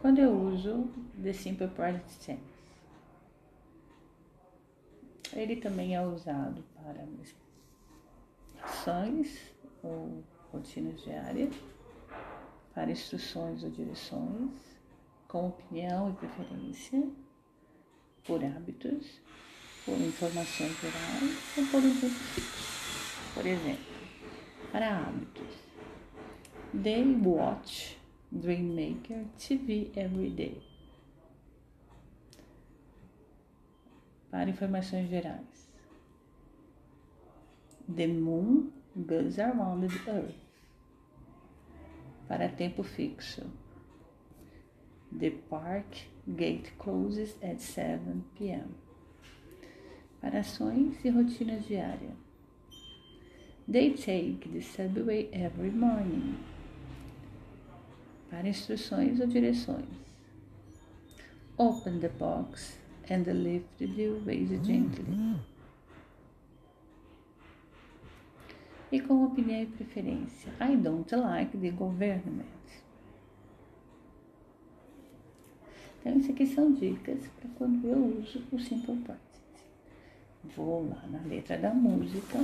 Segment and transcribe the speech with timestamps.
[0.00, 0.88] Quando eu uso
[1.22, 2.40] The Simple Present Tense,
[5.34, 7.06] ele também é usado para
[8.62, 9.38] ações
[9.82, 11.54] ou rotinas diárias,
[12.74, 14.50] para instruções ou direções,
[15.28, 17.06] com opinião e preferência,
[18.24, 19.20] por hábitos,
[19.84, 21.94] por informações gerais ou por um.
[23.34, 23.84] Por exemplo,
[24.72, 25.58] para hábitos,
[26.82, 27.99] they watch
[28.32, 30.62] Dreammaker TV every day.
[34.30, 35.68] Para informações gerais,
[37.88, 40.36] the moon goes around the earth.
[42.28, 43.50] Para tempo fixo,
[45.10, 48.76] the park gate closes at 7 p.m.
[50.20, 52.14] Para ações e rotinas diárias.
[53.66, 56.38] They take the subway every morning.
[58.30, 59.84] Para instruções ou direções.
[61.58, 62.78] Open the box
[63.10, 65.36] and lift the vase gently.
[68.92, 70.52] E com opinião e preferência.
[70.60, 72.46] I don't like the government.
[76.00, 79.20] Então, isso aqui são dicas para quando eu uso o Simple Present.
[80.56, 82.38] Vou lá na letra da música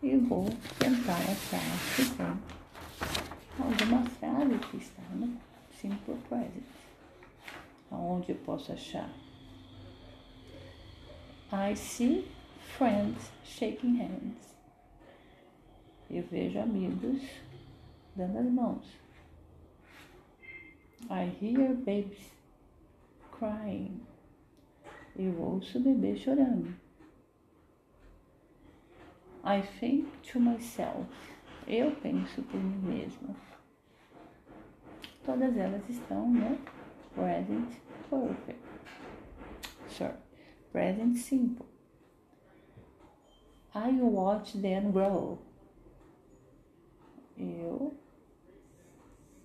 [0.00, 0.44] e vou
[0.78, 1.60] tentar achar
[1.96, 2.59] se tem
[3.74, 5.38] frase que está no
[5.70, 6.64] Simple Present.
[7.90, 9.10] Aonde eu posso achar?
[11.52, 12.28] I see
[12.76, 14.56] friends shaking hands.
[16.10, 17.22] Eu vejo amigos
[18.16, 18.86] dando as mãos.
[21.08, 22.32] I hear babies
[23.32, 24.00] crying.
[25.16, 26.74] Eu ouço o bebê chorando.
[29.44, 31.08] I think to myself.
[31.66, 33.34] Eu penso por mim mesma.
[35.30, 36.58] Todas elas estão no
[37.14, 37.72] present
[38.10, 38.58] perfect.
[39.88, 40.16] Sorry.
[40.72, 41.66] Present simple.
[43.72, 45.38] I watch them grow.
[47.38, 47.94] Eu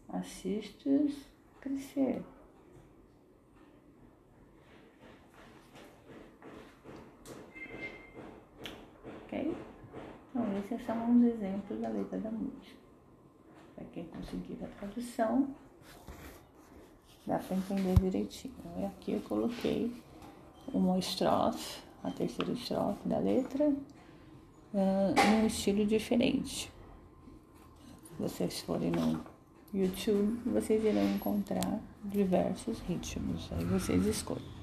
[0.09, 0.89] assisto
[1.61, 2.23] crescer.
[9.21, 9.55] Ok?
[10.31, 12.75] Então, esses são uns exemplos da letra da música.
[13.75, 15.53] Para quem conseguir a tradução,
[17.25, 18.53] dá para entender direitinho.
[18.77, 19.91] E aqui eu coloquei
[20.73, 26.71] uma estrofe, a terceira estrofe da letra, uh, num estilo diferente.
[28.07, 29.21] Se vocês forem no
[29.73, 33.49] YouTube, vocês irão encontrar diversos ritmos.
[33.51, 34.55] Aí vocês escolhem.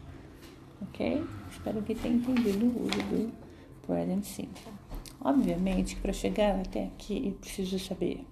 [0.81, 1.25] Ok?
[1.51, 3.33] Espero que tenham entendido o uso do
[3.87, 4.73] present simple.
[5.21, 8.27] Obviamente que para chegar até aqui eu preciso saber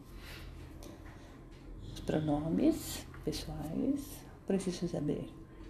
[1.92, 4.00] os pronomes pessoais,
[4.46, 5.28] preciso saber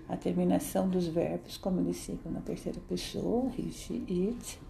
[0.09, 3.71] a terminação dos verbos, como eles ficam na terceira pessoa, he,
[4.29, 4.61] it.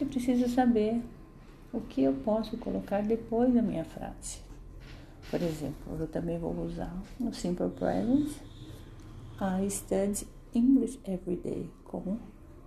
[0.00, 1.02] E preciso saber
[1.72, 4.40] o que eu posso colocar depois da minha frase.
[5.30, 8.30] Por exemplo, eu também vou usar no Simple Present
[9.40, 12.18] I study English every day como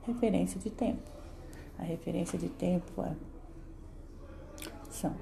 [0.04, 1.04] referência de tempo.
[1.78, 3.16] A referência de tempo é,
[4.90, 5.16] são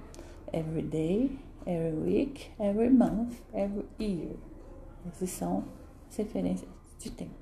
[0.53, 4.35] every day, every week, every month, every year.
[5.07, 5.63] Esses são
[6.09, 7.35] as referências de tempo.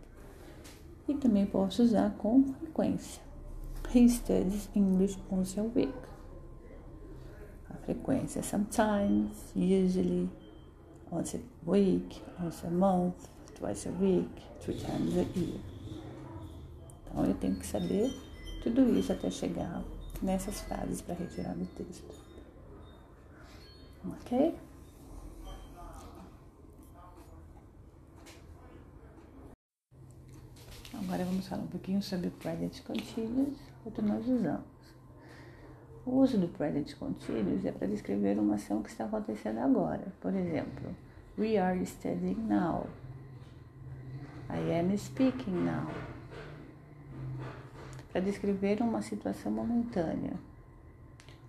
[1.08, 3.22] E também posso usar com frequência.
[3.94, 5.94] He studies English once a week.
[7.70, 10.30] A frequência sometimes, usually,
[11.10, 14.30] once a week, once a month, twice a week,
[14.60, 15.60] three times a year.
[17.06, 18.14] Então eu tenho que saber
[18.62, 19.84] tudo isso até chegar
[20.22, 22.27] nessas frases para retirar do texto.
[24.08, 24.58] Ok?
[30.94, 33.58] Agora vamos falar um pouquinho sobre o present continuous,
[33.94, 34.66] que nós usamos.
[36.06, 40.08] O uso do present continuous é para descrever uma ação que está acontecendo agora.
[40.22, 40.96] Por exemplo,
[41.38, 42.88] we are studying now.
[44.50, 45.88] I am speaking now.
[48.12, 50.34] Para descrever uma situação momentânea.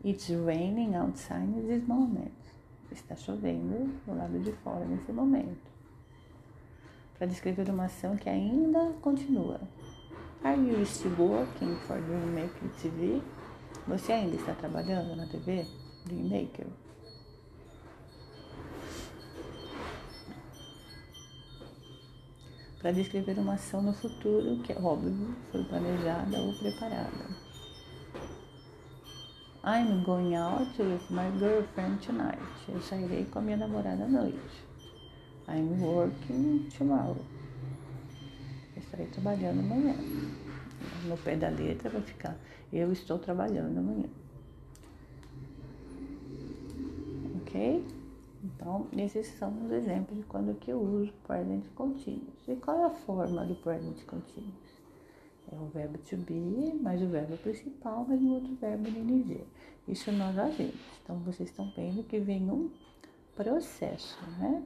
[0.04, 2.32] It's raining outside this moment.
[2.90, 5.68] Está chovendo do lado de fora nesse momento
[7.18, 9.60] para descrever uma ação que ainda continua.
[10.44, 13.20] Are you still working for Dreammaker TV?
[13.88, 15.66] Você ainda está trabalhando na TV
[16.06, 16.66] Dreammaker?
[22.80, 27.47] Para descrever uma ação no futuro que, é óbvio, foi planejada ou preparada.
[29.68, 32.38] I'm going out with my girlfriend tonight.
[32.66, 34.64] Eu sairei com a minha namorada à noite.
[35.46, 37.22] I'm working tomorrow.
[38.74, 39.94] Eu estarei trabalhando amanhã.
[41.04, 42.34] No pé da letra vai ficar
[42.72, 44.08] eu estou trabalhando amanhã.
[47.42, 47.86] Ok?
[48.42, 52.48] Então, esses são os exemplos de quando que eu uso present continuous.
[52.48, 54.67] E qual é a forma do present continuous?
[55.50, 59.44] É o verbo to be, mais o verbo principal, mais o outro verbo no NG.
[59.86, 60.74] Isso nós já vimos.
[61.02, 62.70] Então, vocês estão vendo que vem um
[63.34, 64.62] processo, né?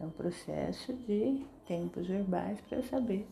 [0.00, 3.26] É um processo de tempos verbais para eu saber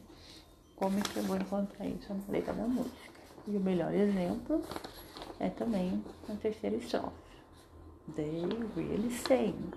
[0.77, 3.13] como é que eu vou encontrar isso na letra da música.
[3.47, 4.63] E o melhor exemplo
[5.39, 7.13] é também a terceira estrofe.
[8.15, 8.43] They
[8.75, 9.71] really saying.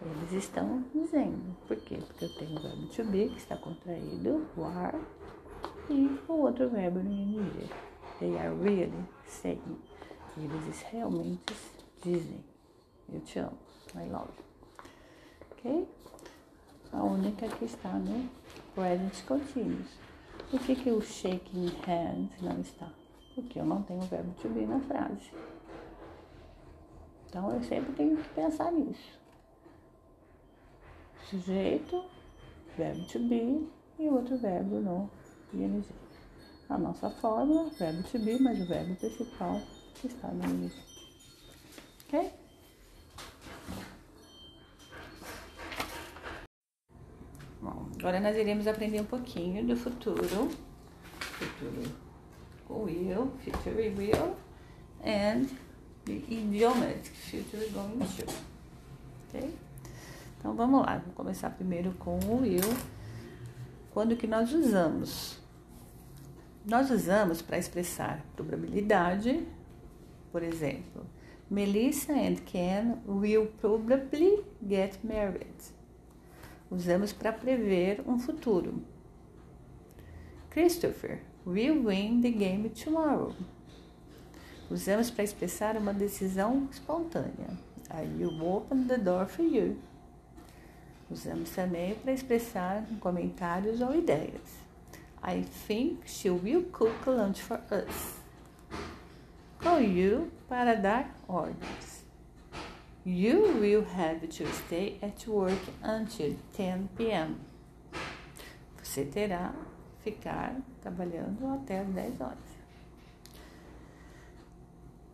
[0.00, 1.56] Eles estão dizendo.
[1.66, 1.98] Por quê?
[2.06, 5.00] Porque eu tenho o verbo to be, que está contraído, o are,
[5.90, 7.68] e o outro verbo no ing.
[8.18, 9.78] They are really saying.
[10.36, 11.54] Eles realmente
[12.02, 12.44] dizem.
[13.12, 13.58] Eu te amo.
[13.94, 14.44] I love you.
[15.52, 15.88] Ok?
[16.92, 18.28] A única que está no
[18.74, 19.98] present continuous.
[20.50, 22.88] Por que, que o shaking hands não está?
[23.34, 25.32] Porque eu não tenho o verbo to be na frase.
[27.28, 29.18] Então eu sempre tenho que pensar nisso.
[31.28, 32.04] Sujeito,
[32.76, 33.68] verbo to be
[33.98, 35.10] e outro verbo no
[35.54, 35.84] ing.
[36.68, 39.60] A nossa fórmula, verbo to be, mas o verbo principal
[40.04, 40.72] está no ing.
[42.06, 42.32] Ok?
[47.98, 50.48] Agora nós iremos aprender um pouquinho do futuro.
[51.18, 52.08] Futuro
[52.70, 54.36] will, future will,
[55.02, 55.48] and
[56.04, 58.24] the idiomatic future going to.
[59.28, 59.54] Ok?
[60.38, 62.60] Então vamos lá, vamos começar primeiro com o will.
[63.92, 65.37] Quando que nós usamos?
[66.68, 69.46] Nós usamos para expressar probabilidade,
[70.30, 71.06] por exemplo,
[71.50, 75.78] Melissa and Ken will probably get married
[76.70, 78.82] usamos para prever um futuro.
[80.50, 83.34] Christopher will win the game tomorrow.
[84.70, 87.56] Usamos para expressar uma decisão espontânea.
[87.90, 89.76] I will open the door for you.
[91.10, 94.67] Usamos também para expressar comentários ou ideias.
[95.22, 98.20] I think she will cook lunch for us.
[99.60, 102.04] Call you para dar ordens.
[103.04, 107.36] You will have to stay at work until 10 p.m.
[108.82, 109.54] Você terá
[110.02, 112.38] ficar trabalhando até as 10 horas.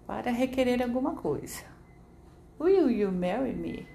[0.07, 1.65] Para requerer alguma coisa.
[2.59, 3.87] Will you marry me?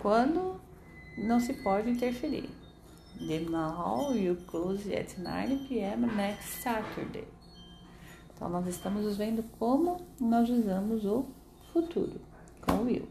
[0.00, 0.60] Quando
[1.16, 2.50] não se pode interferir.
[3.18, 6.06] The mall will close at 9 p.m.
[6.16, 7.26] next Saturday.
[8.34, 11.24] Então, nós estamos vendo como nós usamos o
[11.72, 12.20] futuro
[12.60, 13.08] com will.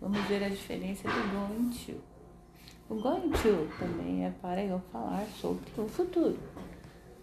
[0.00, 2.00] Vamos ver a diferença do going to.
[2.88, 6.38] O going to também é para eu falar sobre o futuro.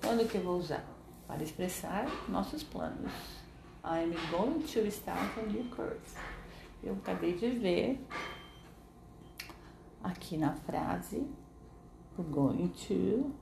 [0.02, 0.84] Quando que eu vou usar?
[1.26, 3.12] Para expressar nossos planos.
[3.86, 6.16] I'm going to start a new course.
[6.84, 8.06] Eu acabei de ver
[10.04, 11.26] aqui na frase
[12.18, 13.34] o going to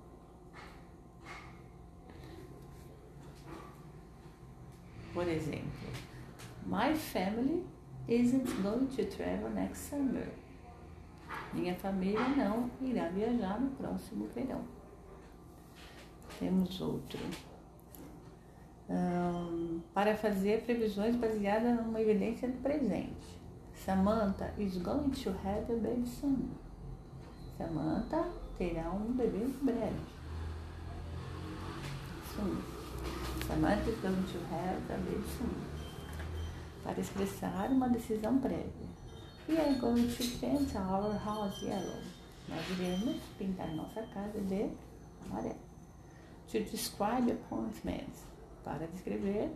[5.14, 5.90] por exemplo,
[6.66, 7.64] my family
[8.08, 10.28] isn't going to travel next summer.
[11.54, 14.62] Minha família não irá viajar no próximo verão.
[16.40, 17.20] Temos outro.
[18.90, 23.40] Um, para fazer previsões baseadas numa evidência do presente.
[23.74, 26.50] Samantha is going to have a baby soon.
[27.58, 30.00] Samantha terá um bebê em breve.
[32.36, 32.64] Soon.
[33.48, 35.74] Samantha is going to have a baby soon
[36.84, 38.94] para expressar uma decisão prévia.
[39.48, 42.02] We are going to paint our house yellow.
[42.48, 44.70] Nós iremos pintar nossa casa de
[45.26, 45.56] amarelo.
[46.52, 48.24] To describe appointments.
[48.64, 49.52] Para descrever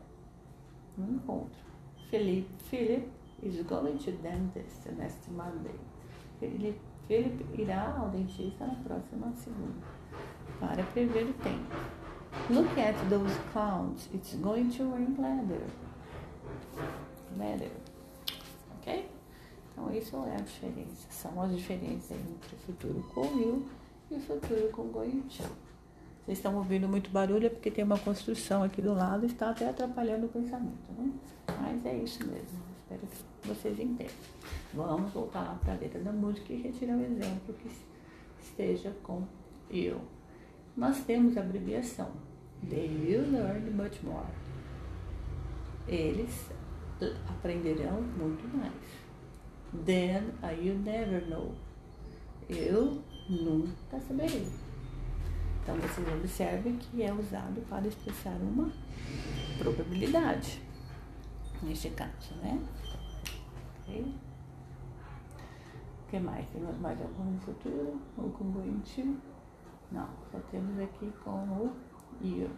[0.97, 1.67] um encontro.
[2.09, 3.07] Philip, Philip
[3.43, 5.75] is going to dentist next Monday.
[6.39, 9.85] Philip, Philip irá ao dentista na próxima segunda.
[10.59, 11.75] Para prever o tempo.
[12.49, 14.09] Look at those clouds.
[14.13, 15.61] It's going to rain later
[17.37, 17.71] matter.
[18.77, 19.09] Ok?
[19.71, 21.07] Então, isso é a diferença.
[21.09, 23.65] São as diferenças entre o futuro com will
[24.09, 25.43] e o futuro com going to.
[26.25, 29.51] Vocês estão ouvindo muito barulho é porque tem uma construção aqui do lado e está
[29.51, 31.09] até atrapalhando o pensamento, né?
[31.61, 32.66] Mas é isso mesmo.
[32.89, 33.01] Espero
[33.41, 34.15] que vocês entendam.
[34.73, 37.69] Vamos voltar lá para a letra da música e retirar o exemplo que
[38.41, 39.23] esteja com
[39.69, 39.99] eu.
[40.75, 42.09] Nós temos a abreviação.
[42.69, 44.27] They will learn much more.
[45.85, 46.49] Eles
[47.27, 48.71] aprenderão muito mais.
[49.85, 51.53] Then uh, you never know.
[52.47, 54.47] Eu nunca saberei.
[55.61, 58.71] Então vocês observem que é usado para expressar uma
[59.57, 60.66] probabilidade.
[61.63, 62.59] Neste caso, né?
[63.81, 64.15] Ok?
[66.05, 66.47] O que mais?
[66.49, 67.99] Tem mais algum no futuro?
[68.17, 69.17] Ou com going to?
[69.91, 71.75] Não, só temos aqui com o
[72.21, 72.49] you.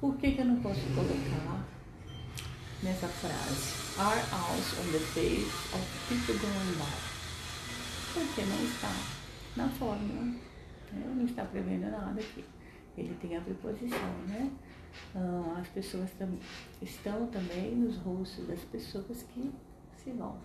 [0.00, 1.64] Por que, que eu não posso colocar
[2.82, 4.00] nessa frase?
[4.00, 7.12] Are out on the face of people going by.
[8.14, 8.90] Porque não está
[9.56, 10.22] na fórmula.
[10.92, 11.14] Né?
[11.14, 12.44] Não está prevendo nada aqui.
[12.96, 14.50] Ele tem a preposição, né?
[15.14, 16.28] Ah, as pessoas tam
[16.80, 19.52] estão também nos rostos das pessoas que
[19.96, 20.36] se vão.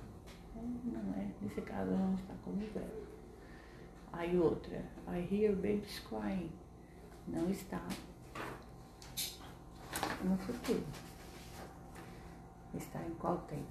[0.55, 3.07] Não é, nesse caso não está como verbo.
[4.11, 6.51] Aí outra, I hear babies crying.
[7.27, 7.81] Não está
[10.23, 10.83] no futuro.
[12.73, 13.67] Está em qual tempo?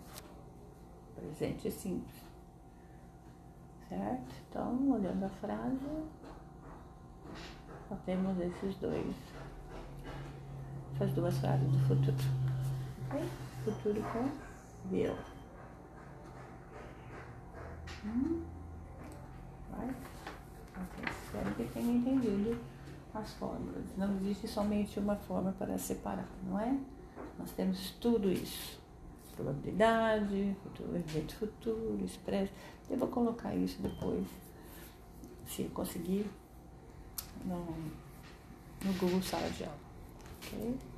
[1.14, 2.22] Presente simples.
[3.88, 4.34] Certo?
[4.48, 5.78] Então, olhando a frase,
[7.94, 9.14] temos esses dois.
[10.94, 12.16] Essas duas frases do futuro.
[13.64, 15.14] Futuro com will.
[18.04, 18.42] Hum?
[19.76, 19.96] Right?
[20.76, 22.58] Ok, espero que tenha entendido
[23.14, 23.84] as fórmulas.
[23.96, 26.78] Não existe somente uma forma para separar, não é?
[27.38, 28.80] Nós temos tudo isso.
[29.34, 32.52] Probabilidade, futuro, evento futuro, expresso.
[32.88, 34.26] Eu vou colocar isso depois,
[35.46, 36.26] se eu conseguir,
[37.44, 37.66] no,
[38.84, 39.76] no Google Sala de Aula.
[40.52, 40.95] Ok?